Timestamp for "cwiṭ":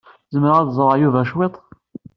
1.29-1.55